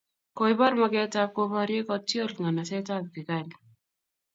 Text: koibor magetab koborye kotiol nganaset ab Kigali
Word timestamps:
koibor 0.37 0.73
magetab 0.81 1.29
koborye 1.35 1.79
kotiol 1.87 2.31
nganaset 2.41 2.87
ab 2.97 3.05
Kigali 3.13 3.53